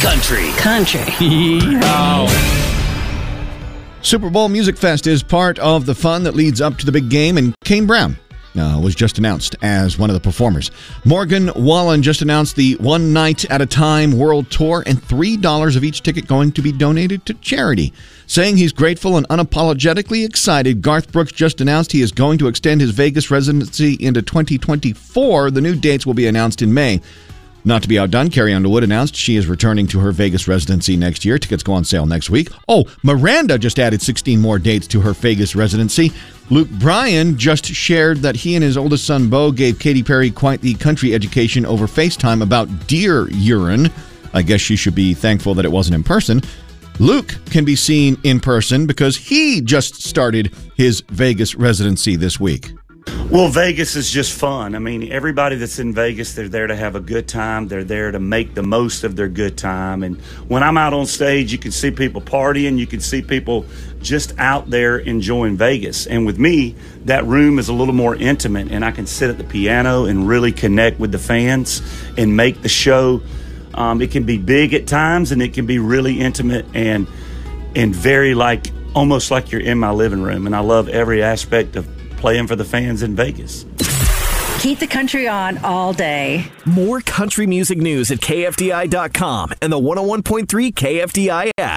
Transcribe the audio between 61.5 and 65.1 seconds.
you can see people partying. You can see people just out there